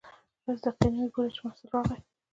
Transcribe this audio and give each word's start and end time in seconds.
لس 0.45 0.59
دقیقې 0.65 0.87
نه 0.95 0.99
وې 1.03 1.09
پوره 1.13 1.29
چې 1.35 1.41
محصل 1.45 1.67
راغی. 1.73 1.99